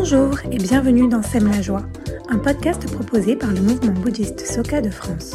Bonjour 0.00 0.38
et 0.52 0.58
bienvenue 0.58 1.08
dans 1.08 1.24
Sème 1.24 1.50
la 1.50 1.60
joie, 1.60 1.82
un 2.28 2.38
podcast 2.38 2.88
proposé 2.88 3.34
par 3.34 3.50
le 3.50 3.60
mouvement 3.60 3.92
bouddhiste 3.92 4.46
Soka 4.46 4.80
de 4.80 4.90
France. 4.90 5.34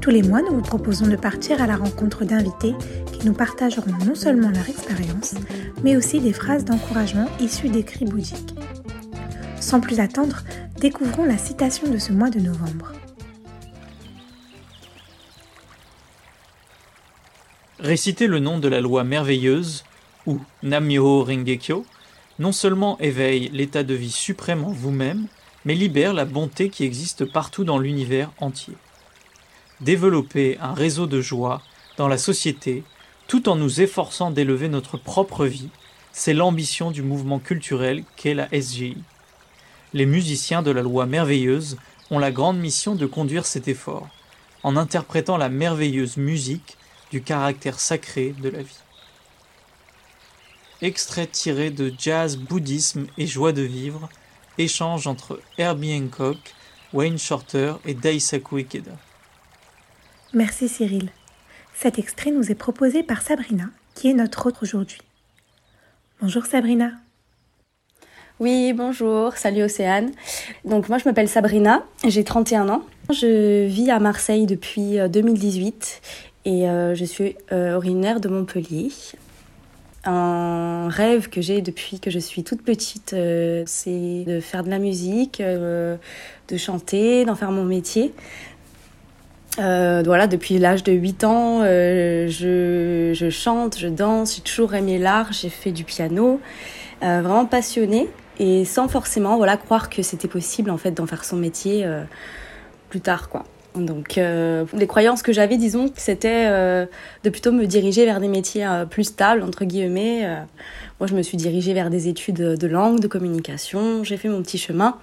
Tous 0.00 0.10
les 0.10 0.22
mois, 0.22 0.40
nous 0.40 0.54
vous 0.54 0.62
proposons 0.62 1.08
de 1.08 1.16
partir 1.16 1.60
à 1.60 1.66
la 1.66 1.76
rencontre 1.76 2.24
d'invités 2.24 2.74
qui 3.12 3.26
nous 3.26 3.32
partageront 3.32 3.90
non 4.06 4.14
seulement 4.14 4.50
leur 4.50 4.68
expérience, 4.68 5.34
mais 5.82 5.96
aussi 5.96 6.20
des 6.20 6.32
phrases 6.32 6.64
d'encouragement 6.64 7.26
issues 7.40 7.70
d'écrits 7.70 8.04
bouddhiques. 8.04 8.54
Sans 9.60 9.80
plus 9.80 9.98
attendre, 9.98 10.44
découvrons 10.78 11.24
la 11.24 11.36
citation 11.36 11.90
de 11.90 11.98
ce 11.98 12.12
mois 12.12 12.30
de 12.30 12.38
novembre. 12.38 12.92
Réciter 17.80 18.28
le 18.28 18.38
nom 18.38 18.60
de 18.60 18.68
la 18.68 18.80
loi 18.80 19.02
merveilleuse, 19.02 19.82
ou 20.28 20.38
Renge-kyo, 20.62 21.84
non 22.42 22.50
seulement 22.50 22.98
éveille 22.98 23.50
l'état 23.52 23.84
de 23.84 23.94
vie 23.94 24.10
suprême 24.10 24.64
en 24.64 24.72
vous-même, 24.72 25.28
mais 25.64 25.76
libère 25.76 26.12
la 26.12 26.24
bonté 26.24 26.70
qui 26.70 26.82
existe 26.82 27.24
partout 27.24 27.62
dans 27.62 27.78
l'univers 27.78 28.32
entier. 28.38 28.74
Développer 29.80 30.58
un 30.60 30.74
réseau 30.74 31.06
de 31.06 31.20
joie 31.20 31.62
dans 31.98 32.08
la 32.08 32.18
société, 32.18 32.82
tout 33.28 33.48
en 33.48 33.54
nous 33.54 33.80
efforçant 33.80 34.32
d'élever 34.32 34.68
notre 34.68 34.96
propre 34.96 35.46
vie, 35.46 35.68
c'est 36.10 36.34
l'ambition 36.34 36.90
du 36.90 37.02
mouvement 37.02 37.38
culturel 37.38 38.02
qu'est 38.16 38.34
la 38.34 38.48
SGI. 38.48 38.96
Les 39.92 40.06
musiciens 40.06 40.62
de 40.62 40.72
la 40.72 40.82
loi 40.82 41.06
merveilleuse 41.06 41.76
ont 42.10 42.18
la 42.18 42.32
grande 42.32 42.58
mission 42.58 42.96
de 42.96 43.06
conduire 43.06 43.46
cet 43.46 43.68
effort, 43.68 44.08
en 44.64 44.76
interprétant 44.76 45.36
la 45.36 45.48
merveilleuse 45.48 46.16
musique 46.16 46.76
du 47.12 47.22
caractère 47.22 47.78
sacré 47.78 48.34
de 48.42 48.48
la 48.48 48.62
vie 48.62 48.81
extrait 50.82 51.26
tiré 51.26 51.70
de 51.70 51.92
Jazz, 51.96 52.36
Bouddhisme 52.36 53.06
et 53.16 53.26
Joie 53.26 53.52
de 53.52 53.62
vivre, 53.62 54.08
échange 54.58 55.06
entre 55.06 55.40
Herbie 55.56 55.94
Hancock, 55.94 56.36
Wayne 56.92 57.18
Shorter 57.18 57.74
et 57.86 57.94
Daisaku 57.94 58.58
Ikeda. 58.58 58.92
Merci 60.34 60.68
Cyril. 60.68 61.10
Cet 61.74 61.98
extrait 61.98 62.30
nous 62.30 62.50
est 62.50 62.56
proposé 62.56 63.02
par 63.02 63.22
Sabrina, 63.22 63.66
qui 63.94 64.10
est 64.10 64.14
notre 64.14 64.46
hôte 64.46 64.56
aujourd'hui. 64.62 65.00
Bonjour 66.20 66.44
Sabrina. 66.44 66.92
Oui, 68.40 68.72
bonjour, 68.72 69.36
salut 69.36 69.62
Océane. 69.62 70.10
Donc 70.64 70.88
moi 70.88 70.98
je 70.98 71.04
m'appelle 71.04 71.28
Sabrina, 71.28 71.84
j'ai 72.06 72.24
31 72.24 72.68
ans. 72.68 72.82
Je 73.10 73.66
vis 73.66 73.90
à 73.90 74.00
Marseille 74.00 74.46
depuis 74.46 74.98
2018 75.08 76.02
euh, 76.44 76.50
et 76.50 76.68
euh, 76.68 76.94
je 76.94 77.04
suis 77.04 77.36
euh, 77.52 77.76
originaire 77.76 78.20
de 78.20 78.28
Montpellier 78.28 78.90
un 80.04 80.88
rêve 80.88 81.28
que 81.28 81.40
j'ai 81.40 81.62
depuis 81.62 82.00
que 82.00 82.10
je 82.10 82.18
suis 82.18 82.42
toute 82.42 82.62
petite, 82.62 83.12
euh, 83.12 83.62
c'est 83.66 84.24
de 84.26 84.40
faire 84.40 84.64
de 84.64 84.70
la 84.70 84.78
musique, 84.78 85.40
euh, 85.40 85.96
de 86.48 86.56
chanter, 86.56 87.24
d'en 87.24 87.36
faire 87.36 87.52
mon 87.52 87.64
métier. 87.64 88.12
Euh, 89.58 90.02
voilà, 90.04 90.26
depuis 90.26 90.58
l'âge 90.58 90.82
de 90.82 90.92
8 90.92 91.24
ans, 91.24 91.62
je, 91.62 93.12
je, 93.14 93.30
chante, 93.30 93.78
je 93.78 93.88
danse, 93.88 94.36
j'ai 94.36 94.42
toujours 94.42 94.74
aimé 94.74 94.98
l'art, 94.98 95.32
j'ai 95.32 95.50
fait 95.50 95.72
du 95.72 95.84
piano, 95.84 96.40
vraiment 97.00 97.46
passionnée 97.46 98.08
et 98.38 98.64
sans 98.64 98.88
forcément 98.88 99.36
voilà 99.36 99.58
croire 99.58 99.90
que 99.90 100.02
c'était 100.02 100.28
possible 100.28 100.70
en 100.70 100.78
fait 100.78 100.92
d'en 100.92 101.06
faire 101.06 101.24
son 101.24 101.36
métier 101.36 101.86
plus 102.88 103.00
tard 103.00 103.28
quoi. 103.28 103.44
Donc 103.74 104.18
euh, 104.18 104.64
les 104.74 104.86
croyances 104.86 105.22
que 105.22 105.32
j'avais, 105.32 105.56
disons, 105.56 105.90
c'était 105.96 106.46
euh, 106.46 106.86
de 107.24 107.30
plutôt 107.30 107.52
me 107.52 107.66
diriger 107.66 108.04
vers 108.04 108.20
des 108.20 108.28
métiers 108.28 108.66
euh, 108.66 108.84
plus 108.84 109.04
stables, 109.04 109.42
entre 109.42 109.64
guillemets. 109.64 110.26
moi, 111.00 111.06
je 111.06 111.14
me 111.14 111.22
suis 111.22 111.36
dirigée 111.36 111.72
vers 111.72 111.90
des 111.90 112.08
études 112.08 112.36
de 112.36 112.66
langue, 112.66 113.00
de 113.00 113.08
communication, 113.08 114.04
j'ai 114.04 114.16
fait 114.16 114.28
mon 114.28 114.42
petit 114.42 114.58
chemin. 114.58 114.96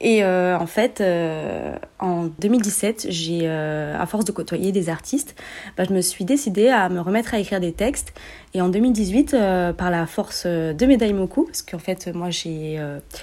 Et 0.00 0.22
euh, 0.22 0.58
en 0.58 0.66
fait, 0.66 1.00
euh, 1.00 1.74
en 2.00 2.24
2017, 2.38 3.06
j'ai, 3.08 3.40
euh, 3.44 3.98
à 3.98 4.04
force 4.04 4.26
de 4.26 4.32
côtoyer 4.32 4.70
des 4.70 4.90
artistes, 4.90 5.34
bah, 5.76 5.84
je 5.88 5.94
me 5.94 6.02
suis 6.02 6.26
décidée 6.26 6.68
à 6.68 6.90
me 6.90 7.00
remettre 7.00 7.32
à 7.32 7.38
écrire 7.38 7.60
des 7.60 7.72
textes. 7.72 8.12
Et 8.52 8.60
en 8.60 8.68
2018, 8.68 9.36
par 9.76 9.90
la 9.90 10.06
force 10.06 10.46
de 10.46 10.86
mes 10.86 10.96
daimoku, 10.96 11.44
parce 11.44 11.60
qu'en 11.60 11.78
fait, 11.78 12.08
moi, 12.14 12.30
j'ai 12.30 12.80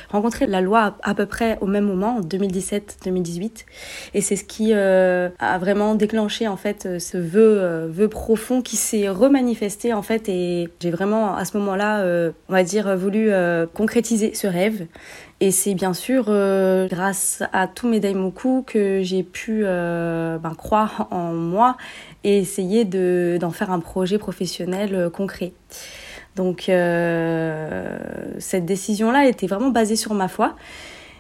rencontré 0.10 0.46
la 0.46 0.62
loi 0.62 0.96
à, 1.02 1.16
peu 1.16 1.26
près 1.26 1.58
au 1.60 1.66
même 1.66 1.86
moment, 1.86 2.18
en 2.18 2.22
2017-2018. 2.22 3.66
Et 4.14 4.22
c'est 4.22 4.36
ce 4.36 4.44
qui 4.44 4.74
a 4.74 5.58
vraiment 5.58 5.96
déclenché, 5.96 6.48
en 6.48 6.58
fait, 6.58 7.00
ce 7.00 7.18
vœu, 7.18 7.88
vœu 7.88 8.08
profond 8.10 8.62
qui 8.62 8.76
s'est 8.76 9.10
remanifesté, 9.10 9.92
en 9.92 10.04
fait. 10.04 10.30
Et 10.30 10.70
j'ai 10.80 10.92
vraiment, 10.92 11.36
à 11.36 11.46
ce 11.46 11.58
moment-là, 11.58 12.06
on 12.48 12.54
va 12.54 12.64
dire, 12.64 12.96
voulu 12.96 13.32
concrétiser 13.74 14.36
ce 14.36 14.46
rêve. 14.46 14.86
Et 15.40 15.52
c'est 15.52 15.74
bien 15.74 15.94
sûr 15.94 16.26
euh, 16.28 16.88
grâce 16.88 17.44
à 17.52 17.68
tous 17.68 17.88
mes 17.88 18.00
daimoku 18.00 18.64
que 18.66 19.02
j'ai 19.04 19.24
pu 19.24 19.64
euh, 19.66 20.38
ben, 20.38 20.54
croire 20.56 21.08
en 21.12 21.34
moi 21.34 21.76
et 22.24 22.38
essayer 22.38 22.86
de, 22.86 23.38
d'en 23.40 23.52
faire 23.52 23.72
un 23.72 23.80
projet 23.80 24.18
professionnel 24.18 24.96
euh, 24.96 25.10
concret. 25.10 25.54
Donc 26.36 26.64
cette 28.40 28.66
décision-là 28.66 29.28
était 29.28 29.46
vraiment 29.46 29.70
basée 29.70 29.96
sur 29.96 30.14
ma 30.16 30.28
foi. 30.28 30.56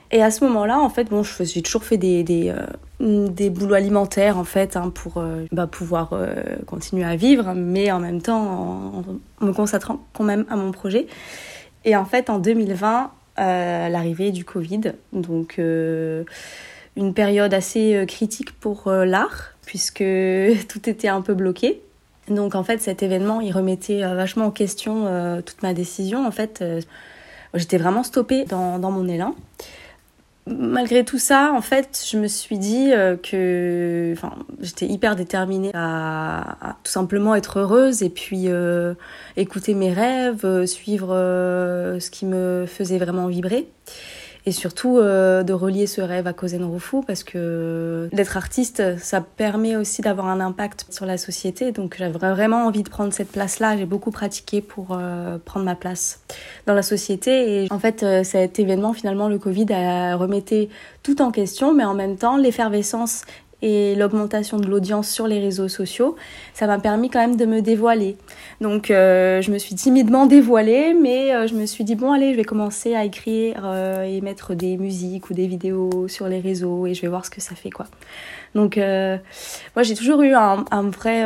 Et 0.09 0.23
à 0.23 0.31
ce 0.31 0.44
moment-là, 0.46 0.79
en 0.79 0.90
fait, 0.90 1.03
bon, 1.06 1.22
j'ai 1.23 1.62
toujours 1.62 1.84
fait 1.84 1.97
des, 1.97 2.23
des, 2.23 2.52
des 3.00 3.50
boulots 3.52 3.75
alimentaires, 3.75 4.40
en 4.40 4.44
fait, 4.44 4.75
hein, 4.75 4.90
pour 4.90 5.23
bah, 5.52 5.68
pouvoir 5.68 6.18
continuer 6.66 7.03
à 7.03 7.16
vivre, 7.16 7.53
mais 7.56 7.91
en 7.91 8.00
même 8.00 8.23
temps 8.23 9.03
en, 9.40 9.46
me 9.46 9.53
consacrant 9.53 10.00
quand 10.13 10.23
même 10.23 10.46
à 10.50 10.56
mon 10.56 10.72
projet. 10.72 11.06
Et 11.85 11.96
en 11.96 12.06
fait, 12.06 12.31
en 12.31 12.40
2020, 12.40 13.12
l'arrivée 13.38 14.31
du 14.31 14.45
Covid. 14.45 14.94
Donc 15.11 15.55
euh, 15.59 16.23
une 16.95 17.13
période 17.13 17.53
assez 17.53 17.95
euh, 17.95 18.05
critique 18.05 18.51
pour 18.59 18.88
euh, 18.88 19.05
l'art 19.05 19.53
puisque 19.66 19.99
tout 20.67 20.89
était 20.89 21.07
un 21.07 21.21
peu 21.21 21.33
bloqué. 21.33 21.81
Donc 22.29 22.55
en 22.55 22.63
fait 22.63 22.81
cet 22.81 23.03
événement 23.03 23.41
il 23.41 23.51
remettait 23.51 24.01
vachement 24.01 24.45
en 24.45 24.51
question 24.51 25.41
toute 25.45 25.61
ma 25.61 25.73
décision. 25.73 26.25
En 26.25 26.31
fait 26.31 26.63
j'étais 27.53 27.77
vraiment 27.77 28.03
stoppée 28.03 28.45
dans, 28.45 28.79
dans 28.79 28.91
mon 28.91 29.09
élan 29.09 29.35
malgré 30.45 31.05
tout 31.05 31.19
ça, 31.19 31.53
en 31.55 31.61
fait, 31.61 32.03
je 32.09 32.17
me 32.17 32.27
suis 32.27 32.57
dit 32.57 32.91
euh, 32.91 33.15
que, 33.15 34.13
enfin, 34.13 34.35
j'étais 34.59 34.87
hyper 34.87 35.15
déterminée 35.15 35.71
à, 35.73 36.77
tout 36.83 36.91
simplement 36.91 37.35
être 37.35 37.59
heureuse 37.59 38.03
et 38.03 38.09
puis 38.09 38.45
euh, 38.47 38.93
écouter 39.37 39.73
mes 39.73 39.93
rêves, 39.93 40.45
euh, 40.45 40.65
suivre 40.65 41.09
ce 41.13 42.09
qui 42.09 42.25
me 42.25 42.65
faisait 42.67 42.97
vraiment 42.97 43.27
vibrer 43.27 43.67
et 44.45 44.51
surtout 44.51 44.97
euh, 44.97 45.43
de 45.43 45.53
relier 45.53 45.87
ce 45.87 46.01
rêve 46.01 46.27
à 46.27 46.33
Kozen 46.33 46.63
Rufu 46.65 46.97
parce 47.05 47.23
que 47.23 48.09
d'être 48.11 48.35
artiste, 48.35 48.97
ça 48.97 49.21
permet 49.21 49.77
aussi 49.77 50.01
d'avoir 50.01 50.27
un 50.27 50.41
impact 50.41 50.85
sur 50.89 51.05
la 51.05 51.17
société. 51.17 51.71
Donc 51.71 51.95
j'avais 51.97 52.17
vraiment 52.17 52.65
envie 52.65 52.83
de 52.83 52.89
prendre 52.89 53.13
cette 53.13 53.31
place-là. 53.31 53.77
J'ai 53.77 53.85
beaucoup 53.85 54.11
pratiqué 54.11 54.61
pour 54.61 54.89
euh, 54.91 55.37
prendre 55.43 55.65
ma 55.65 55.75
place 55.75 56.19
dans 56.67 56.73
la 56.73 56.81
société. 56.81 57.63
Et 57.63 57.71
en 57.71 57.79
fait, 57.79 58.03
euh, 58.03 58.23
cet 58.23 58.59
événement, 58.59 58.91
finalement, 58.91 59.29
le 59.29 59.39
Covid 59.39 59.71
a 59.71 60.15
remetté 60.15 60.69
tout 61.03 61.21
en 61.21 61.31
question, 61.31 61.73
mais 61.73 61.85
en 61.85 61.93
même 61.93 62.17
temps, 62.17 62.37
l'effervescence 62.37 63.23
et 63.63 63.96
l'augmentation 63.96 64.57
de 64.57 64.68
l'audience 64.68 65.09
sur 65.09 65.25
les 65.25 65.40
réseaux 65.40 65.69
sociaux, 65.69 66.18
ça 66.53 66.68
m'a 66.68 66.79
permis 66.79 67.09
quand 67.09 67.19
même 67.19 67.38
de 67.38 67.46
me 67.46 67.62
dévoiler. 67.62 68.18
Donc 68.59 68.91
euh, 68.91 69.41
je 69.41 69.51
me 69.51 69.57
suis 69.57 69.74
timidement 69.74 70.25
dévoilée, 70.25 70.94
mais 70.94 71.34
euh, 71.34 71.47
je 71.47 71.56
me 71.56 71.66
suis 71.66 71.85
dit 71.85 71.96
bon 71.96 72.12
allez, 72.12 72.34
je 72.34 72.38
vais 72.38 72.44
commencer 72.44 72.94
à 72.94 73.06
écrire 73.06 73.62
euh, 73.63 74.03
et 74.03 74.19
mettre 74.19 74.53
des 74.53 74.75
musiques 74.75 75.29
ou 75.29 75.34
des 75.34 75.47
vidéos 75.47 76.09
sur 76.09 76.28
les 76.28 76.41
réseaux 76.41 76.85
et 76.88 76.94
je 76.94 77.02
vais 77.02 77.07
voir 77.07 77.25
ce 77.25 77.29
que 77.29 77.40
ça 77.40 77.56
fait 77.56 77.69
quoi. 77.69 77.85
Donc 78.53 78.75
moi 78.78 79.84
j'ai 79.84 79.96
toujours 79.96 80.22
eu 80.22 80.34
un, 80.34 80.66
un 80.69 80.90
vrai 80.90 81.23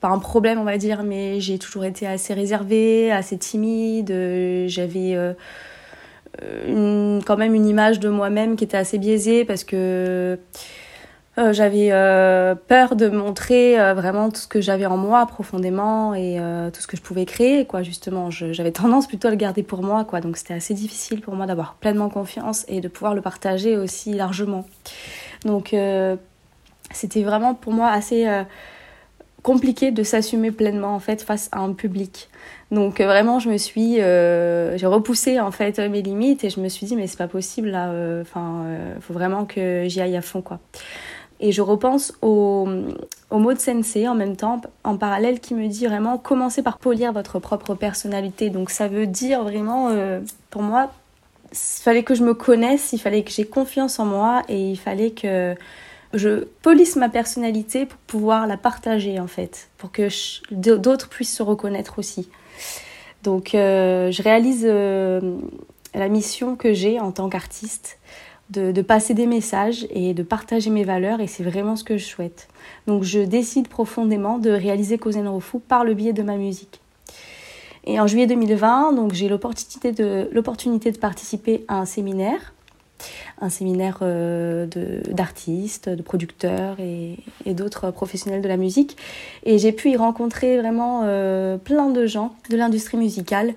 pas 0.00 0.08
un 0.08 0.18
problème 0.18 0.58
on 0.58 0.64
va 0.64 0.76
dire, 0.76 1.04
mais 1.04 1.40
j'ai 1.40 1.58
toujours 1.58 1.84
été 1.84 2.06
assez 2.06 2.34
réservée, 2.34 3.12
assez 3.12 3.38
timide. 3.38 4.12
J'avais 4.66 5.16
quand 6.40 7.36
même 7.36 7.54
une 7.54 7.66
image 7.66 8.00
de 8.00 8.08
moi-même 8.08 8.56
qui 8.56 8.64
était 8.64 8.76
assez 8.76 8.98
biaisée 8.98 9.44
parce 9.44 9.62
que 9.62 10.38
euh, 11.38 11.52
j'avais 11.52 11.92
euh, 11.92 12.56
peur 12.56 12.96
de 12.96 13.08
montrer 13.08 13.78
euh, 13.78 13.94
vraiment 13.94 14.28
tout 14.28 14.40
ce 14.40 14.48
que 14.48 14.60
j'avais 14.60 14.86
en 14.86 14.96
moi 14.96 15.24
profondément 15.26 16.12
et 16.12 16.38
tout 16.72 16.80
ce 16.80 16.86
que 16.88 16.96
je 16.96 17.02
pouvais 17.02 17.26
créer 17.26 17.64
quoi. 17.64 17.82
Justement 17.82 18.30
j'avais 18.30 18.72
tendance 18.72 19.06
plutôt 19.06 19.28
à 19.28 19.30
le 19.30 19.36
garder 19.36 19.62
pour 19.62 19.82
moi 19.82 20.04
quoi. 20.04 20.20
Donc 20.20 20.36
c'était 20.36 20.54
assez 20.54 20.74
difficile 20.74 21.20
pour 21.20 21.34
moi 21.34 21.46
d'avoir 21.46 21.74
pleinement 21.74 22.08
confiance 22.08 22.64
et 22.68 22.80
de 22.80 22.88
pouvoir 22.88 23.14
le 23.14 23.20
partager 23.20 23.76
aussi 23.76 24.14
largement. 24.14 24.66
Donc 25.44 25.74
c'était 26.92 27.22
vraiment 27.22 27.54
pour 27.54 27.72
moi 27.72 27.90
assez 27.90 28.26
compliqué 29.42 29.92
de 29.92 30.02
s'assumer 30.02 30.50
pleinement 30.50 30.94
en 30.94 30.98
fait 30.98 31.22
face 31.22 31.48
à 31.52 31.60
un 31.60 31.72
public. 31.72 32.28
Donc 32.72 33.00
vraiment 33.00 33.38
je 33.38 33.48
me 33.48 33.58
suis 33.58 33.96
j'ai 33.96 34.86
repoussé 34.86 35.38
en 35.38 35.52
fait 35.52 35.78
mes 35.78 36.02
limites 36.02 36.42
et 36.42 36.50
je 36.50 36.58
me 36.58 36.68
suis 36.68 36.86
dit 36.86 36.96
mais 36.96 37.06
c'est 37.06 37.18
pas 37.18 37.28
possible 37.28 37.68
là 37.68 37.92
enfin 38.20 38.64
faut 39.00 39.14
vraiment 39.14 39.44
que 39.44 39.84
j'y 39.86 40.00
aille 40.00 40.16
à 40.16 40.22
fond 40.22 40.42
quoi 40.42 40.58
et 41.40 41.52
je 41.52 41.62
repense 41.62 42.12
au, 42.22 42.66
mot 43.30 43.52
de 43.52 43.58
sensei 43.58 44.08
en 44.08 44.14
même 44.14 44.36
temps, 44.36 44.60
en 44.84 44.96
parallèle, 44.96 45.40
qui 45.40 45.54
me 45.54 45.68
dit 45.68 45.86
vraiment 45.86 46.18
commencez 46.18 46.62
par 46.62 46.78
polir 46.78 47.12
votre 47.12 47.38
propre 47.38 47.74
personnalité. 47.74 48.50
Donc 48.50 48.70
ça 48.70 48.88
veut 48.88 49.06
dire 49.06 49.42
vraiment, 49.42 49.88
euh, 49.90 50.20
pour 50.50 50.62
moi, 50.62 50.90
fallait 51.52 52.02
que 52.02 52.14
je 52.14 52.24
me 52.24 52.34
connaisse, 52.34 52.92
il 52.92 52.98
fallait 52.98 53.22
que 53.22 53.30
j'ai 53.30 53.46
confiance 53.46 53.98
en 53.98 54.06
moi 54.06 54.42
et 54.48 54.70
il 54.70 54.76
fallait 54.76 55.10
que 55.10 55.54
je 56.14 56.44
polisse 56.62 56.96
ma 56.96 57.08
personnalité 57.08 57.86
pour 57.86 57.98
pouvoir 57.98 58.46
la 58.46 58.56
partager 58.56 59.20
en 59.20 59.26
fait, 59.26 59.68
pour 59.76 59.92
que 59.92 60.08
d'autres 60.50 61.08
puissent 61.08 61.36
se 61.36 61.42
reconnaître 61.42 61.98
aussi. 61.98 62.28
Donc 63.22 63.54
euh, 63.54 64.10
je 64.10 64.22
réalise 64.22 64.64
euh, 64.64 65.38
la 65.94 66.08
mission 66.08 66.56
que 66.56 66.72
j'ai 66.72 67.00
en 67.00 67.12
tant 67.12 67.28
qu'artiste 67.28 67.98
de, 68.50 68.82
passer 68.82 69.14
des 69.14 69.26
messages 69.26 69.86
et 69.90 70.14
de 70.14 70.22
partager 70.22 70.70
mes 70.70 70.84
valeurs 70.84 71.20
et 71.20 71.26
c'est 71.26 71.42
vraiment 71.42 71.76
ce 71.76 71.84
que 71.84 71.98
je 71.98 72.04
souhaite. 72.04 72.48
Donc 72.86 73.02
je 73.02 73.20
décide 73.20 73.68
profondément 73.68 74.38
de 74.38 74.50
réaliser 74.50 74.98
Kozen 74.98 75.28
par 75.68 75.84
le 75.84 75.94
biais 75.94 76.12
de 76.12 76.22
ma 76.22 76.36
musique. 76.36 76.80
Et 77.84 78.00
en 78.00 78.06
juillet 78.06 78.26
2020, 78.26 78.92
donc 78.92 79.12
j'ai 79.12 79.28
l'opportunité 79.28 79.92
de, 79.92 80.28
l'opportunité 80.32 80.92
de 80.92 80.98
participer 80.98 81.64
à 81.68 81.78
un 81.78 81.84
séminaire 81.84 82.52
un 83.40 83.50
séminaire 83.50 83.98
euh, 84.02 84.66
d'artistes, 85.08 85.88
de, 85.88 86.02
producteurs 86.02 86.76
et, 86.80 87.54
d'autres 87.54 87.90
professionnels 87.90 88.42
de 88.42 88.48
la 88.48 88.56
musique. 88.56 88.96
Et 89.44 89.58
j'ai 89.58 89.72
pu 89.72 89.90
y 89.90 89.96
rencontrer 89.96 90.58
vraiment 90.58 91.02
euh, 91.04 91.56
plein 91.56 91.90
de 91.90 92.06
gens 92.06 92.34
de 92.50 92.56
l'industrie 92.56 92.96
musicale. 92.96 93.54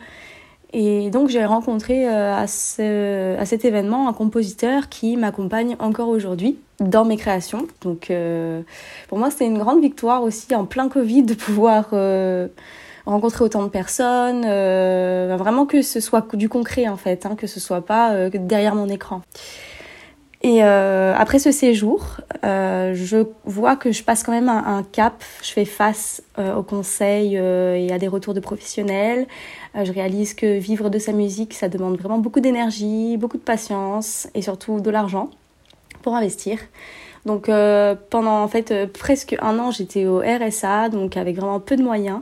Et 0.74 1.10
donc 1.10 1.30
j'ai 1.30 1.44
rencontré 1.44 2.08
euh, 2.08 2.34
à, 2.34 2.44
à, 2.44 3.46
cet 3.46 3.66
événement 3.66 4.08
un 4.08 4.14
compositeur 4.14 4.88
qui 4.90 5.18
m'accompagne 5.18 5.76
encore 5.80 6.08
aujourd'hui 6.08 6.58
dans 6.80 7.06
mes 7.06 7.18
créations. 7.18 7.68
Donc 7.82 8.12
pour 9.10 9.18
moi 9.18 9.30
c'était 9.30 9.46
une 9.46 9.60
grande 9.60 9.82
victoire 9.82 10.24
aussi 10.24 10.56
en 10.56 10.66
plein 10.66 10.90
Covid 10.90 11.24
de 11.24 11.34
pouvoir 11.34 11.94
rencontrer 13.06 13.44
autant 13.44 13.64
de 13.64 13.70
personnes, 13.70 14.44
euh, 14.46 15.36
vraiment 15.38 15.66
que 15.66 15.82
ce 15.82 16.00
soit 16.00 16.36
du 16.36 16.50
concret 16.50 16.88
en 16.88 16.98
fait, 16.98 17.26
hein, 17.26 17.36
que 17.36 17.48
ce 17.48 17.60
soit 17.60 17.86
pas 17.86 18.14
euh, 18.14 18.30
derrière 18.30 18.76
mon 18.76 18.90
écran. 18.90 19.22
Et 20.44 20.64
euh, 20.64 21.14
après 21.16 21.38
ce 21.38 21.52
séjour, 21.52 22.18
je 22.44 23.26
vois 23.46 23.76
que 23.76 23.92
je 23.92 24.04
passe 24.04 24.24
quand 24.24 24.32
même 24.32 24.50
un, 24.50 24.82
cap. 24.92 25.24
Je 25.44 25.52
fais 25.52 25.66
face 25.66 26.24
aux 26.40 26.64
conseils 26.64 27.36
et 27.36 27.92
à 27.94 28.00
des 28.00 28.08
retours 28.08 28.34
de 28.34 28.40
professionnels. 28.40 29.28
Je 29.76 29.92
réalise 29.92 30.34
que 30.34 30.58
vivre 30.58 30.90
de 30.90 31.00
sa 31.00 31.14
musique, 31.14 31.54
ça 31.54 31.70
demande 31.70 31.98
vraiment 31.98 32.20
beaucoup 32.20 32.40
d'énergie, 32.40 33.18
beaucoup 33.18 33.38
de 33.38 33.44
patience 33.44 34.28
et 34.36 34.42
surtout 34.42 34.82
de 34.82 34.90
l'argent 34.90 35.30
pour 36.02 36.16
investir. 36.16 36.60
Donc 37.26 37.50
pendant 38.10 38.44
en 38.44 38.48
fait 38.48 38.92
presque 38.92 39.36
un 39.42 39.60
an, 39.60 39.72
j'étais 39.72 40.08
au 40.08 40.20
RSA, 40.20 40.90
donc 40.90 41.18
avec 41.18 41.36
vraiment 41.36 41.60
peu 41.60 41.76
de 41.76 41.84
moyens 41.84 42.22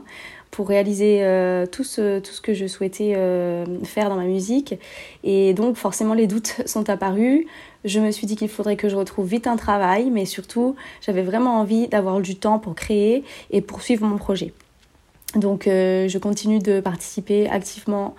pour 0.50 0.68
réaliser 0.68 1.22
euh, 1.22 1.66
tout, 1.66 1.84
ce, 1.84 2.18
tout 2.18 2.32
ce 2.32 2.40
que 2.40 2.54
je 2.54 2.66
souhaitais 2.66 3.14
euh, 3.16 3.64
faire 3.84 4.08
dans 4.08 4.16
ma 4.16 4.24
musique. 4.24 4.74
Et 5.22 5.54
donc 5.54 5.76
forcément 5.76 6.14
les 6.14 6.26
doutes 6.26 6.60
sont 6.66 6.88
apparus. 6.90 7.46
Je 7.84 8.00
me 8.00 8.10
suis 8.10 8.26
dit 8.26 8.36
qu'il 8.36 8.48
faudrait 8.48 8.76
que 8.76 8.88
je 8.88 8.96
retrouve 8.96 9.26
vite 9.26 9.46
un 9.46 9.56
travail, 9.56 10.10
mais 10.10 10.24
surtout 10.24 10.76
j'avais 11.00 11.22
vraiment 11.22 11.58
envie 11.60 11.88
d'avoir 11.88 12.20
du 12.20 12.36
temps 12.36 12.58
pour 12.58 12.74
créer 12.74 13.24
et 13.50 13.60
poursuivre 13.60 14.06
mon 14.06 14.16
projet. 14.16 14.52
Donc 15.36 15.66
euh, 15.66 16.08
je 16.08 16.18
continue 16.18 16.58
de 16.58 16.80
participer 16.80 17.48
activement 17.48 18.14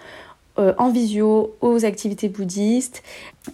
en 0.57 0.91
visio 0.91 1.55
aux 1.61 1.85
activités 1.85 2.29
bouddhistes 2.29 3.01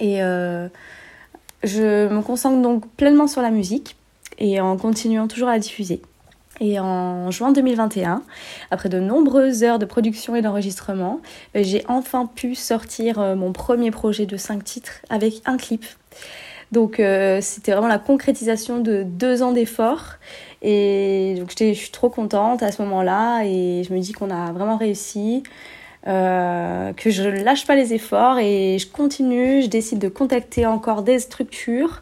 et 0.01 0.17
je 0.17 2.07
me 2.07 2.21
concentre 2.21 2.61
donc 2.61 2.89
pleinement 2.97 3.27
sur 3.27 3.41
la 3.41 3.51
musique 3.51 3.95
et 4.39 4.59
en 4.59 4.75
continuant 4.77 5.27
toujours 5.27 5.47
à 5.49 5.59
diffuser. 5.59 6.01
Et 6.59 6.79
en 6.79 7.29
juin 7.29 7.51
2021, 7.51 8.23
après 8.71 8.89
de 8.89 8.99
nombreuses 8.99 9.63
heures 9.63 9.79
de 9.79 9.85
production 9.85 10.35
et 10.35 10.41
d'enregistrement, 10.41 11.21
euh, 11.55 11.61
j'ai 11.63 11.83
enfin 11.87 12.25
pu 12.25 12.55
sortir 12.55 13.19
euh, 13.19 13.35
mon 13.35 13.53
premier 13.53 13.91
projet 13.91 14.25
de 14.25 14.37
5 14.37 14.63
titres 14.63 14.93
avec 15.09 15.41
un 15.45 15.57
clip. 15.57 15.85
Donc 16.71 16.99
euh, 16.99 17.39
c'était 17.41 17.71
vraiment 17.71 17.87
la 17.87 17.99
concrétisation 17.99 18.79
de 18.79 19.03
deux 19.03 19.43
ans 19.43 19.51
d'efforts. 19.51 20.15
Et 20.61 21.35
donc 21.37 21.51
je 21.57 21.73
suis 21.73 21.91
trop 21.91 22.09
contente 22.09 22.63
à 22.63 22.71
ce 22.71 22.81
moment-là 22.81 23.43
et 23.43 23.83
je 23.87 23.93
me 23.93 23.99
dis 23.99 24.11
qu'on 24.13 24.31
a 24.31 24.51
vraiment 24.51 24.77
réussi. 24.77 25.43
que 26.05 27.09
je 27.09 27.43
lâche 27.43 27.67
pas 27.67 27.75
les 27.75 27.93
efforts 27.93 28.39
et 28.39 28.77
je 28.79 28.87
continue, 28.87 29.61
je 29.61 29.67
décide 29.67 29.99
de 29.99 30.09
contacter 30.09 30.65
encore 30.65 31.03
des 31.03 31.19
structures 31.19 32.01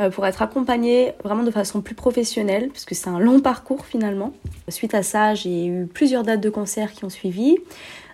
euh, 0.00 0.10
pour 0.10 0.26
être 0.26 0.42
accompagnée 0.42 1.12
vraiment 1.22 1.44
de 1.44 1.52
façon 1.52 1.80
plus 1.80 1.94
professionnelle, 1.94 2.68
puisque 2.70 2.96
c'est 2.96 3.08
un 3.08 3.20
long 3.20 3.38
parcours 3.38 3.86
finalement. 3.86 4.32
Suite 4.68 4.92
à 4.92 5.04
ça, 5.04 5.34
j'ai 5.34 5.66
eu 5.66 5.86
plusieurs 5.86 6.24
dates 6.24 6.40
de 6.40 6.50
concert 6.50 6.92
qui 6.92 7.04
ont 7.04 7.10
suivi. 7.10 7.58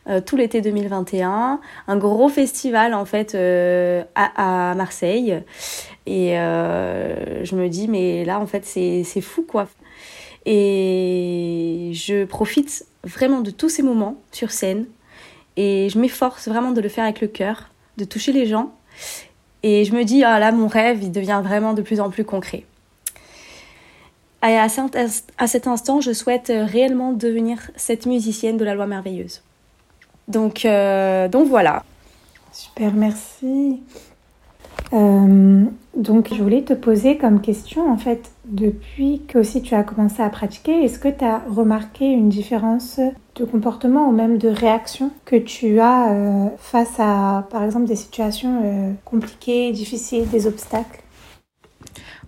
Euh, 0.06 0.20
tout 0.20 0.36
l'été 0.36 0.60
2021, 0.60 1.60
un 1.88 1.96
gros 1.96 2.28
festival 2.28 2.92
en 2.92 3.06
fait 3.06 3.34
euh, 3.34 4.02
à, 4.14 4.70
à, 4.70 4.74
Marseille. 4.74 5.42
Et 6.06 6.32
je 6.32 7.54
me 7.54 7.68
dis, 7.68 7.88
mais 7.88 8.24
là 8.24 8.40
en 8.40 8.46
fait 8.46 8.64
c'est 8.64 9.20
fou 9.20 9.42
quoi. 9.42 9.68
Et 10.46 11.90
je 11.92 12.24
profite 12.24 12.86
vraiment 13.04 13.40
de 13.40 13.50
tous 13.50 13.68
ces 13.68 13.82
moments 13.82 14.16
sur 14.32 14.50
scène 14.50 14.86
et 15.56 15.88
je 15.90 15.98
m'efforce 15.98 16.48
vraiment 16.48 16.72
de 16.72 16.80
le 16.80 16.88
faire 16.88 17.04
avec 17.04 17.20
le 17.20 17.28
cœur, 17.28 17.68
de 17.98 18.04
toucher 18.04 18.32
les 18.32 18.46
gens 18.46 18.72
et 19.62 19.84
je 19.84 19.94
me 19.94 20.04
dis, 20.04 20.24
ah 20.24 20.38
là, 20.38 20.52
mon 20.52 20.68
rêve, 20.68 21.02
il 21.02 21.12
devient 21.12 21.40
vraiment 21.44 21.74
de 21.74 21.82
plus 21.82 22.00
en 22.00 22.10
plus 22.10 22.24
concret. 22.24 22.64
Et 24.42 24.56
à 24.56 24.68
cet 24.68 25.66
instant, 25.66 26.00
je 26.00 26.12
souhaite 26.12 26.50
réellement 26.50 27.12
devenir 27.12 27.70
cette 27.76 28.06
musicienne 28.06 28.56
de 28.56 28.64
la 28.64 28.74
loi 28.74 28.86
merveilleuse. 28.86 29.42
Donc, 30.28 30.64
euh, 30.64 31.28
donc 31.28 31.48
voilà. 31.48 31.84
Super, 32.52 32.94
merci. 32.94 33.82
Euh, 34.92 35.64
donc, 35.96 36.32
je 36.34 36.42
voulais 36.42 36.62
te 36.62 36.72
poser 36.72 37.16
comme 37.16 37.40
question, 37.40 37.90
en 37.90 37.96
fait, 37.96 38.30
depuis 38.44 39.22
que 39.26 39.38
aussi 39.38 39.62
tu 39.62 39.74
as 39.74 39.82
commencé 39.82 40.22
à 40.22 40.28
pratiquer, 40.28 40.84
est-ce 40.84 40.98
que 40.98 41.08
tu 41.08 41.24
as 41.24 41.42
remarqué 41.48 42.06
une 42.06 42.28
différence 42.28 43.00
de 43.36 43.44
comportement 43.44 44.08
ou 44.08 44.12
même 44.12 44.38
de 44.38 44.48
réaction 44.48 45.12
que 45.24 45.36
tu 45.36 45.80
as 45.80 46.12
euh, 46.12 46.48
face 46.58 46.98
à, 46.98 47.46
par 47.50 47.62
exemple, 47.62 47.86
des 47.86 47.96
situations 47.96 48.62
euh, 48.64 48.92
compliquées, 49.04 49.72
difficiles, 49.72 50.28
des 50.28 50.46
obstacles? 50.46 51.02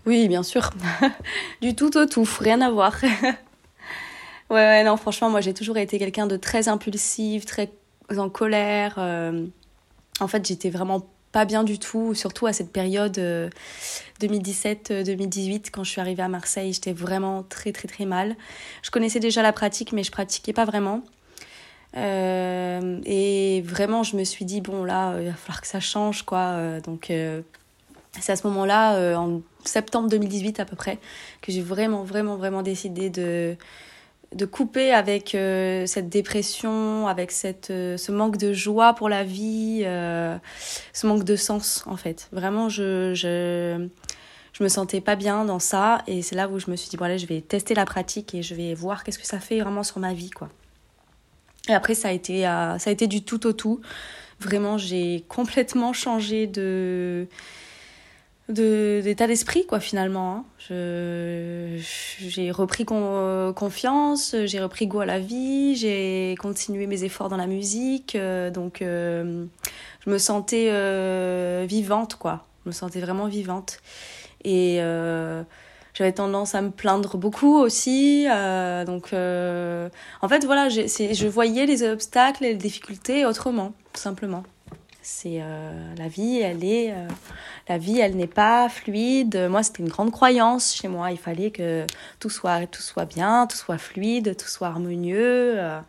Oui, 0.06 0.28
bien 0.28 0.42
sûr. 0.42 0.70
du 1.60 1.74
tout 1.74 1.96
au 1.96 2.06
tout, 2.06 2.26
rien 2.38 2.60
à 2.60 2.70
voir. 2.70 2.96
ouais, 4.50 4.56
ouais, 4.56 4.84
non, 4.84 4.96
franchement, 4.96 5.30
moi 5.30 5.40
j'ai 5.40 5.54
toujours 5.54 5.78
été 5.78 5.98
quelqu'un 5.98 6.26
de 6.26 6.36
très 6.36 6.68
impulsif, 6.68 7.44
très 7.44 7.70
en 8.16 8.28
colère. 8.28 8.98
en 8.98 10.28
fait, 10.28 10.44
j'étais 10.44 10.70
vraiment 10.70 11.02
pas 11.32 11.46
bien 11.46 11.64
du 11.64 11.78
tout, 11.78 12.14
surtout 12.14 12.46
à 12.46 12.52
cette 12.52 12.70
période 12.70 13.18
2017-2018 14.20 15.54
euh, 15.54 15.58
quand 15.72 15.82
je 15.82 15.90
suis 15.90 16.00
arrivée 16.00 16.22
à 16.22 16.28
Marseille, 16.28 16.72
j'étais 16.72 16.92
vraiment 16.92 17.42
très 17.42 17.72
très 17.72 17.88
très 17.88 18.04
mal. 18.04 18.36
Je 18.82 18.90
connaissais 18.90 19.18
déjà 19.18 19.42
la 19.42 19.52
pratique 19.52 19.92
mais 19.92 20.04
je 20.04 20.12
pratiquais 20.12 20.52
pas 20.52 20.66
vraiment. 20.66 21.02
Euh, 21.96 23.00
et 23.04 23.62
vraiment 23.62 24.02
je 24.02 24.16
me 24.16 24.24
suis 24.24 24.44
dit 24.44 24.60
bon 24.60 24.84
là 24.84 25.18
il 25.20 25.26
va 25.26 25.34
falloir 25.34 25.62
que 25.62 25.66
ça 25.66 25.80
change 25.80 26.22
quoi. 26.22 26.38
Euh, 26.38 26.80
donc 26.80 27.10
c'est 28.20 28.32
à 28.32 28.36
ce 28.36 28.46
moment-là, 28.48 29.18
en 29.18 29.40
septembre 29.64 30.10
2018 30.10 30.60
à 30.60 30.66
peu 30.66 30.76
près, 30.76 30.98
que 31.40 31.50
j'ai 31.50 31.62
vraiment 31.62 32.04
vraiment 32.04 32.36
vraiment 32.36 32.60
décidé 32.60 33.08
de 33.08 33.56
de 34.34 34.44
couper 34.46 34.92
avec 34.92 35.34
euh, 35.34 35.86
cette 35.86 36.08
dépression, 36.08 37.06
avec 37.06 37.30
cette, 37.30 37.70
euh, 37.70 37.96
ce 37.96 38.12
manque 38.12 38.36
de 38.36 38.52
joie 38.52 38.94
pour 38.94 39.08
la 39.08 39.24
vie, 39.24 39.82
euh, 39.84 40.36
ce 40.92 41.06
manque 41.06 41.24
de 41.24 41.36
sens 41.36 41.84
en 41.86 41.96
fait. 41.96 42.28
Vraiment, 42.32 42.68
je, 42.68 43.12
je, 43.14 43.86
je 44.52 44.62
me 44.62 44.68
sentais 44.68 45.00
pas 45.00 45.16
bien 45.16 45.44
dans 45.44 45.58
ça 45.58 46.02
et 46.06 46.22
c'est 46.22 46.36
là 46.36 46.48
où 46.48 46.58
je 46.58 46.70
me 46.70 46.76
suis 46.76 46.88
dit, 46.90 46.96
bon 46.96 47.04
allez, 47.04 47.18
je 47.18 47.26
vais 47.26 47.40
tester 47.40 47.74
la 47.74 47.84
pratique 47.84 48.34
et 48.34 48.42
je 48.42 48.54
vais 48.54 48.74
voir 48.74 49.04
qu'est-ce 49.04 49.18
que 49.18 49.26
ça 49.26 49.40
fait 49.40 49.60
vraiment 49.60 49.82
sur 49.82 49.98
ma 49.98 50.14
vie 50.14 50.30
quoi. 50.30 50.48
Et 51.68 51.74
après, 51.74 51.94
ça 51.94 52.08
a 52.08 52.10
été, 52.10 52.42
ça 52.42 52.76
a 52.86 52.90
été 52.90 53.06
du 53.06 53.22
tout 53.22 53.46
au 53.46 53.52
tout. 53.52 53.80
Vraiment, 54.40 54.78
j'ai 54.78 55.24
complètement 55.28 55.92
changé 55.92 56.48
de 56.48 57.28
d'état 58.52 59.26
d'esprit 59.26 59.66
quoi 59.66 59.80
finalement 59.80 60.36
hein. 60.36 60.44
j'ai 60.68 62.50
repris 62.50 62.84
confiance 62.84 64.36
j'ai 64.44 64.60
repris 64.60 64.86
goût 64.86 65.00
à 65.00 65.06
la 65.06 65.18
vie 65.18 65.74
j'ai 65.76 66.34
continué 66.38 66.86
mes 66.86 67.04
efforts 67.04 67.28
dans 67.28 67.36
la 67.36 67.46
musique 67.46 68.16
euh, 68.32 68.50
donc 68.50 68.82
euh, 68.82 69.44
je 70.04 70.10
me 70.10 70.18
sentais 70.18 70.68
euh, 70.70 71.64
vivante 71.68 72.16
quoi. 72.16 72.44
Je 72.64 72.70
me 72.70 72.72
sentais 72.72 73.00
vraiment 73.00 73.26
vivante. 73.26 73.78
Et 74.44 74.78
j'avais 75.94 76.12
tendance 76.12 76.54
à 76.54 76.62
me 76.62 76.70
plaindre 76.70 77.16
beaucoup 77.16 77.56
aussi 77.58 78.24
donc 78.86 79.12
en 79.12 80.28
fait 80.28 80.44
voilà 80.44 80.68
je 80.68 81.26
voyais 81.28 81.66
les 81.66 81.84
obstacles 81.84 82.44
et 82.44 82.48
les 82.48 82.54
difficultés 82.56 83.24
autrement 83.24 83.72
tout 83.92 84.00
simplement 84.00 84.42
c'est 85.02 85.38
euh, 85.42 85.94
la 85.96 86.06
vie, 86.06 86.38
elle 86.38 86.64
est 86.64 86.92
euh, 86.92 87.08
la 87.68 87.76
vie, 87.76 87.98
elle 87.98 88.16
n'est 88.16 88.28
pas 88.28 88.68
fluide. 88.68 89.48
Moi, 89.50 89.64
c'était 89.64 89.82
une 89.82 89.88
grande 89.88 90.12
croyance 90.12 90.74
chez 90.76 90.86
moi. 90.86 91.10
Il 91.10 91.18
fallait 91.18 91.50
que 91.50 91.84
tout 92.20 92.30
soit 92.30 92.66
tout 92.68 92.82
soit 92.82 93.04
bien, 93.04 93.48
tout 93.48 93.56
soit 93.56 93.78
fluide, 93.78 94.36
tout 94.36 94.46
soit 94.46 94.68
harmonieux. 94.68 95.58
Euh, 95.58 95.80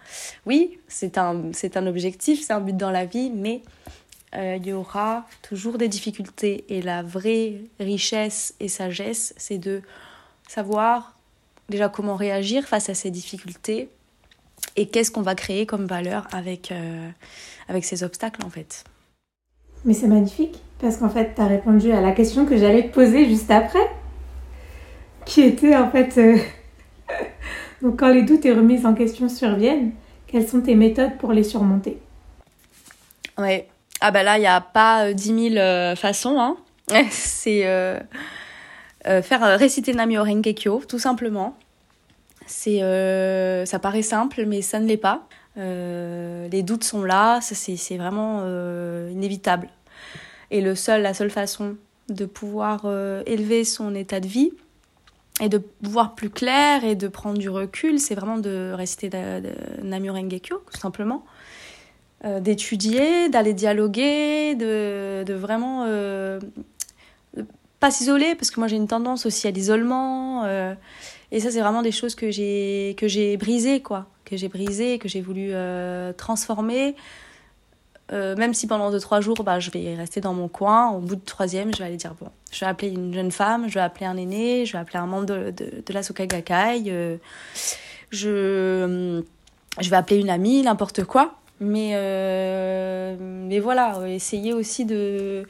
oui, 0.47 0.79
c'est 0.87 1.19
un 1.19 1.51
c'est 1.53 1.77
un 1.77 1.85
objectif, 1.85 2.43
c'est 2.43 2.53
un 2.53 2.59
but 2.59 2.75
dans 2.75 2.89
la 2.89 3.05
vie, 3.05 3.29
mais 3.29 3.61
il 4.35 4.65
y 4.65 4.73
aura 4.73 5.27
toujours 5.43 5.77
des 5.77 5.87
difficultés. 5.87 6.65
Et 6.67 6.81
la 6.81 7.03
vraie 7.03 7.61
richesse 7.79 8.55
et 8.59 8.67
sagesse, 8.67 9.35
c'est 9.37 9.59
de 9.59 9.83
savoir 10.47 11.15
déjà 11.69 11.87
comment 11.87 12.15
réagir 12.15 12.63
face 12.63 12.89
à 12.89 12.95
ces 12.95 13.11
difficultés 13.11 13.89
et 14.75 14.87
qu'est-ce 14.87 15.11
qu'on 15.11 15.21
va 15.21 15.35
créer 15.35 15.67
comme 15.67 15.85
valeur 15.85 16.25
avec, 16.31 16.73
avec 17.67 17.85
ces 17.85 18.01
obstacles 18.03 18.43
en 18.43 18.49
fait. 18.49 18.85
Mais 19.85 19.93
c'est 19.93 20.07
magnifique 20.07 20.59
parce 20.79 20.97
qu'en 20.97 21.09
fait, 21.09 21.33
tu 21.35 21.41
as 21.41 21.47
répondu 21.47 21.91
à 21.91 22.01
la 22.01 22.11
question 22.11 22.45
que 22.45 22.57
j'allais 22.57 22.89
te 22.89 22.93
poser 22.93 23.25
juste 23.25 23.51
après, 23.51 23.87
qui 25.25 25.41
était 25.41 25.75
en 25.75 25.89
fait, 25.89 26.17
euh, 26.17 26.37
donc 27.81 27.99
quand 27.99 28.11
les 28.13 28.23
doutes 28.23 28.45
et 28.45 28.51
remises 28.51 28.85
en 28.85 28.93
question 28.93 29.29
surviennent, 29.29 29.91
quelles 30.27 30.47
sont 30.47 30.61
tes 30.61 30.75
méthodes 30.75 31.17
pour 31.19 31.31
les 31.31 31.43
surmonter? 31.43 31.99
Ouais, 33.37 33.67
ah 34.05 34.11
bah 34.11 34.23
là, 34.23 34.37
il 34.37 34.41
n'y 34.41 34.47
a 34.47 34.59
pas 34.59 35.13
10 35.13 35.31
euh, 35.31 35.49
000 35.49 35.55
euh, 35.57 35.95
façons. 35.95 36.37
Hein. 36.39 36.57
C'est 37.09 37.65
euh, 37.65 38.01
faire 39.21 39.57
réciter 39.57 39.93
Namio 39.93 40.23
Renkekyo, 40.23 40.81
tout 40.87 40.99
simplement. 40.99 41.55
C'est, 42.45 42.79
ça 43.65 43.79
paraît 43.79 44.01
simple, 44.01 44.45
mais 44.45 44.61
ça 44.61 44.79
ne 44.79 44.87
l'est 44.87 44.97
pas. 44.97 45.25
Les 45.55 46.63
doutes 46.63 46.83
sont 46.83 47.03
là, 47.03 47.39
c'est 47.41 47.97
vraiment 47.97 48.45
inévitable. 49.09 49.69
Et 50.51 50.61
le 50.61 50.75
seul, 50.75 51.01
la 51.01 51.13
seule 51.13 51.29
façon 51.29 51.77
de 52.09 52.25
pouvoir 52.25 52.85
élever 53.25 53.63
son 53.63 53.95
état 53.95 54.19
de 54.19 54.27
vie 54.27 54.51
et 55.41 55.49
de 55.49 55.61
voir 55.81 56.15
plus 56.15 56.29
clair 56.29 56.83
et 56.83 56.95
de 56.95 57.07
prendre 57.07 57.37
du 57.37 57.49
recul, 57.49 57.99
c'est 57.99 58.15
vraiment 58.15 58.37
de 58.37 58.75
Namio 59.83 60.13
Rengekyo, 60.13 60.63
tout 60.71 60.79
simplement. 60.79 61.23
Euh, 62.25 62.39
d'étudier, 62.39 63.27
d'aller 63.27 63.53
dialoguer, 63.53 64.55
de, 64.55 65.25
de 65.25 65.33
vraiment 65.33 65.83
euh, 65.87 66.39
pas 67.83 67.91
s'isoler 67.91 68.35
parce 68.35 68.49
que 68.49 68.59
moi 68.59 68.67
j'ai 68.67 68.77
une 68.77 68.87
tendance 68.87 69.25
aussi 69.25 69.47
à 69.47 69.51
l'isolement 69.51 70.45
euh, 70.45 70.73
et 71.31 71.39
ça 71.39 71.51
c'est 71.51 71.59
vraiment 71.59 71.81
des 71.81 71.91
choses 71.91 72.15
que 72.15 72.31
j'ai 72.31 72.95
que 72.97 73.07
j'ai 73.07 73.35
brisées 73.37 73.81
quoi, 73.81 74.07
que 74.25 74.37
j'ai 74.37 74.47
brisées, 74.47 74.99
que 74.99 75.09
j'ai 75.09 75.21
voulu 75.21 75.51
transformer. 76.15 76.95
même 78.11 78.53
si 78.53 78.67
pendant 78.67 78.89
deux 78.89 78.99
trois 79.01 79.19
jours 79.19 79.43
bah, 79.43 79.59
je 79.59 79.69
vais 79.71 79.95
rester 79.95 80.21
dans 80.21 80.33
mon 80.33 80.47
coin, 80.47 80.91
au 80.91 80.99
bout 80.99 81.17
de 81.17 81.25
troisième 81.25 81.73
je 81.73 81.79
vais 81.79 81.85
aller 81.85 81.97
dire 81.97 82.15
bon, 82.19 82.29
je 82.51 82.59
vais 82.61 82.67
appeler 82.67 82.89
une 82.91 83.13
jeune 83.13 83.31
femme, 83.31 83.67
je 83.67 83.73
vais 83.73 83.81
appeler 83.89 84.05
un 84.05 84.17
aîné, 84.17 84.65
je 84.65 84.73
vais 84.73 84.79
appeler 84.79 84.99
un 84.99 85.07
membre 85.07 85.25
de, 85.25 85.51
de, 85.51 85.83
de 85.85 85.93
la 85.93 86.03
Sokagakai, 86.03 86.85
je 88.11 89.23
je 89.81 89.89
vais 89.89 89.95
appeler 89.97 90.21
une 90.21 90.29
amie, 90.29 90.61
n'importe 90.61 91.03
quoi 91.03 91.35
mais, 91.59 91.91
euh, 91.93 93.15
mais 93.19 93.59
voilà, 93.59 94.07
essayer 94.07 94.53
aussi 94.53 94.85
de 94.85 95.45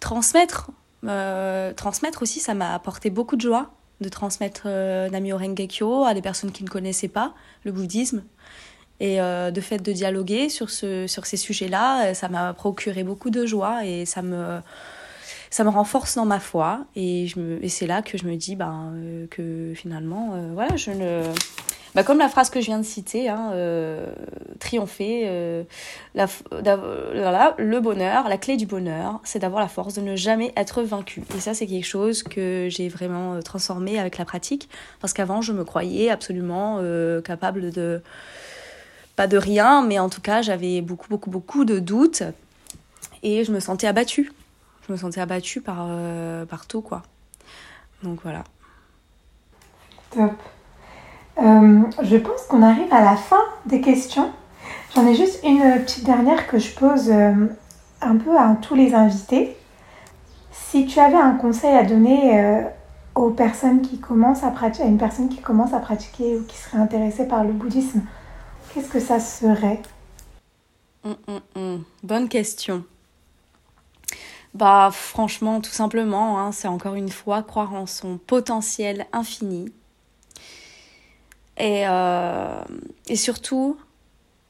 transmettre. 0.00 0.70
Euh, 1.04 1.72
transmettre 1.72 2.22
aussi, 2.22 2.40
ça 2.40 2.54
m'a 2.54 2.74
apporté 2.74 3.10
beaucoup 3.10 3.36
de 3.36 3.40
joie 3.40 3.70
de 4.00 4.08
transmettre 4.08 4.62
euh, 4.66 5.10
Namio 5.10 5.36
Rengekyo 5.36 6.04
à 6.04 6.14
des 6.14 6.22
personnes 6.22 6.52
qui 6.52 6.64
ne 6.64 6.68
connaissaient 6.68 7.08
pas 7.08 7.34
le 7.64 7.72
bouddhisme. 7.72 8.24
Et 9.02 9.16
de 9.16 9.60
fait 9.62 9.78
de 9.78 9.92
dialoguer 9.92 10.50
sur, 10.50 10.68
ce, 10.68 11.06
sur 11.06 11.24
ces 11.24 11.38
sujets-là, 11.38 12.12
ça 12.12 12.28
m'a 12.28 12.52
procuré 12.52 13.02
beaucoup 13.02 13.30
de 13.30 13.46
joie 13.46 13.86
et 13.86 14.04
ça 14.04 14.20
me, 14.20 14.60
ça 15.48 15.64
me 15.64 15.70
renforce 15.70 16.16
dans 16.16 16.26
ma 16.26 16.38
foi. 16.38 16.84
Et, 16.96 17.24
et 17.62 17.68
c'est 17.70 17.86
là 17.86 18.02
que 18.02 18.18
je 18.18 18.26
me 18.26 18.36
dis 18.36 18.56
ben, 18.56 18.92
que 19.30 19.72
finalement, 19.74 20.52
voilà, 20.52 20.76
je 20.76 20.90
ne 20.90 21.22
bah, 21.94 22.04
comme 22.04 22.18
la 22.18 22.28
phrase 22.28 22.50
que 22.50 22.60
je 22.60 22.66
viens 22.66 22.78
de 22.78 22.84
citer, 22.84 23.28
hein, 23.28 23.50
euh, 23.52 24.06
triompher, 24.60 25.22
euh, 25.26 25.64
le 26.14 27.78
bonheur, 27.80 28.28
la 28.28 28.38
clé 28.38 28.56
du 28.56 28.66
bonheur, 28.66 29.20
c'est 29.24 29.40
d'avoir 29.40 29.60
la 29.60 29.68
force 29.68 29.94
de 29.94 30.00
ne 30.00 30.14
jamais 30.14 30.52
être 30.56 30.82
vaincu. 30.82 31.22
Et 31.36 31.40
ça, 31.40 31.52
c'est 31.52 31.66
quelque 31.66 31.86
chose 31.86 32.22
que 32.22 32.68
j'ai 32.70 32.88
vraiment 32.88 33.34
euh, 33.34 33.40
transformé 33.42 33.98
avec 33.98 34.18
la 34.18 34.24
pratique, 34.24 34.68
parce 35.00 35.12
qu'avant, 35.12 35.42
je 35.42 35.52
me 35.52 35.64
croyais 35.64 36.10
absolument 36.10 36.80
capable 37.24 37.70
de, 37.70 38.02
pas 39.16 39.26
de 39.26 39.36
rien, 39.36 39.82
mais 39.82 39.98
en 39.98 40.08
tout 40.08 40.20
cas, 40.20 40.42
j'avais 40.42 40.80
beaucoup, 40.82 41.08
beaucoup, 41.08 41.30
beaucoup 41.30 41.64
de 41.64 41.78
doutes, 41.78 42.22
et 43.22 43.44
je 43.44 43.52
me 43.52 43.58
sentais 43.58 43.86
abattue. 43.86 44.32
Je 44.86 44.92
me 44.92 44.98
sentais 44.98 45.20
abattue 45.20 45.60
par, 45.60 45.88
par 46.48 46.66
tout, 46.66 46.80
quoi. 46.82 47.02
Donc 48.02 48.20
voilà. 48.22 48.44
Top. 50.10 50.32
Euh, 51.40 51.82
je 52.02 52.16
pense 52.16 52.42
qu'on 52.48 52.62
arrive 52.62 52.92
à 52.92 53.00
la 53.00 53.16
fin 53.16 53.42
des 53.66 53.80
questions. 53.80 54.30
J'en 54.94 55.06
ai 55.06 55.14
juste 55.14 55.40
une 55.44 55.82
petite 55.82 56.04
dernière 56.04 56.46
que 56.46 56.58
je 56.58 56.74
pose 56.74 57.10
euh, 57.10 57.46
un 58.02 58.16
peu 58.16 58.36
à 58.36 58.56
tous 58.60 58.74
les 58.74 58.94
invités. 58.94 59.56
Si 60.50 60.86
tu 60.86 61.00
avais 61.00 61.16
un 61.16 61.32
conseil 61.32 61.74
à 61.74 61.84
donner 61.84 62.38
euh, 62.38 62.62
aux 63.14 63.30
personnes 63.30 63.80
qui 63.80 63.98
commencent 63.98 64.44
à 64.44 64.52
une 64.84 64.98
personne 64.98 65.28
qui 65.28 65.40
commence 65.40 65.72
à 65.72 65.78
pratiquer 65.78 66.36
ou 66.36 66.44
qui 66.44 66.56
serait 66.56 66.78
intéressée 66.78 67.26
par 67.26 67.44
le 67.44 67.52
bouddhisme, 67.52 68.02
qu'est-ce 68.74 68.88
que 68.88 69.00
ça 69.00 69.18
serait? 69.18 69.80
Hum, 71.04 71.16
hum, 71.26 71.40
hum. 71.56 71.84
Bonne 72.02 72.28
question. 72.28 72.84
Bah 74.52 74.90
franchement, 74.92 75.60
tout 75.60 75.70
simplement, 75.70 76.38
hein, 76.38 76.52
c'est 76.52 76.68
encore 76.68 76.96
une 76.96 77.08
fois 77.08 77.42
croire 77.42 77.72
en 77.72 77.86
son 77.86 78.18
potentiel 78.18 79.06
infini 79.12 79.72
et, 81.60 81.86
euh, 81.86 82.62
et 83.06 83.16
surtout, 83.16 83.78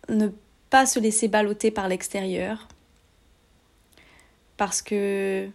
ne 0.08 0.28
pas 0.70 0.86
se 0.86 1.00
laisser 1.00 1.26
balloter 1.26 1.72
par 1.72 1.88
l'extérieur. 1.88 2.68
Parce 4.56 4.80
que 4.80 5.48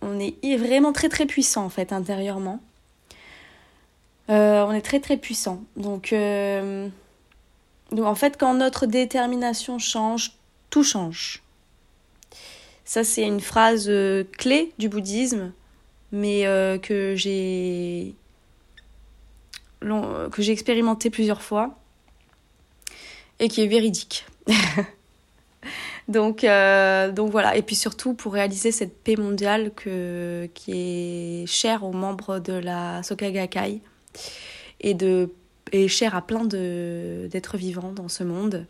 on 0.00 0.18
est 0.18 0.56
vraiment 0.56 0.92
très 0.92 1.10
très 1.10 1.26
puissant 1.26 1.64
en 1.64 1.68
fait 1.68 1.92
intérieurement. 1.92 2.60
Euh, 4.30 4.64
on 4.64 4.72
est 4.72 4.80
très 4.80 5.00
très 5.00 5.18
puissant. 5.18 5.62
Donc, 5.76 6.14
euh, 6.14 6.88
donc 7.92 8.06
en 8.06 8.14
fait 8.14 8.38
quand 8.38 8.54
notre 8.54 8.86
détermination 8.86 9.78
change, 9.78 10.32
tout 10.70 10.84
change. 10.84 11.42
Ça 12.86 13.04
c'est 13.04 13.24
une 13.24 13.40
phrase 13.40 13.90
clé 14.38 14.72
du 14.78 14.88
bouddhisme, 14.88 15.52
mais 16.12 16.44
que 16.82 17.14
j'ai 17.16 18.14
que 19.80 20.42
j'ai 20.42 20.52
expérimenté 20.52 21.10
plusieurs 21.10 21.42
fois 21.42 21.78
et 23.38 23.48
qui 23.48 23.62
est 23.62 23.66
véridique. 23.66 24.26
donc, 26.08 26.44
euh, 26.44 27.10
donc 27.10 27.30
voilà, 27.30 27.56
et 27.56 27.62
puis 27.62 27.76
surtout 27.76 28.14
pour 28.14 28.34
réaliser 28.34 28.72
cette 28.72 29.02
paix 29.02 29.16
mondiale 29.16 29.72
que, 29.74 30.48
qui 30.54 30.72
est 30.72 31.46
chère 31.46 31.84
aux 31.84 31.92
membres 31.92 32.38
de 32.38 32.52
la 32.52 33.02
Soka 33.02 33.30
Gakkai 33.30 33.80
et, 34.80 34.96
et 35.72 35.88
chère 35.88 36.14
à 36.14 36.22
plein 36.22 36.44
d'êtres 36.44 37.56
vivants 37.56 37.92
dans 37.92 38.08
ce 38.08 38.24
monde. 38.24 38.66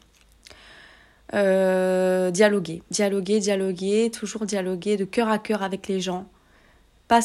Euh, 1.32 2.32
dialoguer, 2.32 2.82
dialoguer, 2.90 3.38
dialoguer, 3.38 4.10
toujours 4.10 4.46
dialoguer 4.46 4.96
de 4.96 5.04
cœur 5.04 5.28
à 5.28 5.38
cœur 5.38 5.62
avec 5.62 5.86
les 5.86 6.00
gens. 6.00 6.26
Pas, 7.06 7.20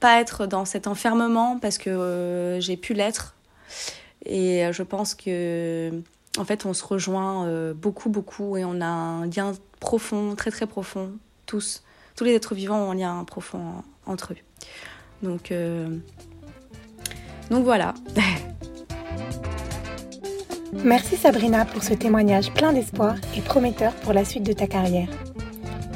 pas 0.00 0.20
être 0.20 0.46
dans 0.46 0.64
cet 0.64 0.86
enfermement 0.86 1.58
parce 1.58 1.78
que 1.78 1.90
euh, 1.90 2.60
j'ai 2.60 2.76
pu 2.76 2.94
l'être. 2.94 3.34
Et 4.26 4.64
euh, 4.64 4.72
je 4.72 4.82
pense 4.82 5.14
que, 5.14 5.92
en 6.38 6.44
fait, 6.44 6.66
on 6.66 6.74
se 6.74 6.84
rejoint 6.84 7.46
euh, 7.46 7.72
beaucoup, 7.72 8.10
beaucoup 8.10 8.56
et 8.56 8.64
on 8.64 8.80
a 8.80 8.86
un 8.86 9.26
lien 9.26 9.52
profond, 9.78 10.34
très, 10.34 10.50
très 10.50 10.66
profond, 10.66 11.12
tous. 11.46 11.82
Tous 12.16 12.24
les 12.24 12.34
êtres 12.34 12.54
vivants 12.54 12.78
ont 12.78 12.90
un 12.90 12.94
lien 12.94 13.24
profond 13.24 13.82
entre 14.06 14.34
eux. 14.34 14.36
Donc, 15.22 15.52
donc 17.50 17.64
voilà. 17.64 17.94
Merci 20.84 21.16
Sabrina 21.16 21.64
pour 21.64 21.82
ce 21.82 21.94
témoignage 21.94 22.52
plein 22.52 22.72
d'espoir 22.72 23.16
et 23.36 23.40
prometteur 23.40 23.92
pour 23.96 24.12
la 24.12 24.24
suite 24.24 24.44
de 24.44 24.52
ta 24.52 24.66
carrière. 24.66 25.08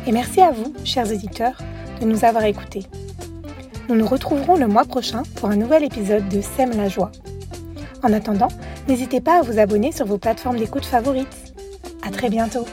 Et 0.06 0.12
merci 0.12 0.40
à 0.40 0.50
vous, 0.50 0.74
chers 0.84 1.10
auditeurs, 1.10 1.56
de 2.00 2.06
nous 2.06 2.24
avoir 2.24 2.44
écoutés. 2.44 2.86
Nous 3.88 3.96
nous 3.96 4.06
retrouverons 4.06 4.56
le 4.56 4.66
mois 4.66 4.84
prochain 4.84 5.22
pour 5.36 5.50
un 5.50 5.56
nouvel 5.56 5.84
épisode 5.84 6.28
de 6.28 6.40
Sème 6.40 6.76
la 6.76 6.88
joie. 6.88 7.12
En 8.02 8.12
attendant, 8.12 8.48
n'hésitez 8.88 9.20
pas 9.20 9.40
à 9.40 9.42
vous 9.42 9.58
abonner 9.58 9.92
sur 9.92 10.06
vos 10.06 10.18
plateformes 10.18 10.56
d'écoute 10.56 10.86
favorites. 10.86 11.54
À 12.06 12.10
très 12.10 12.30
bientôt! 12.30 12.66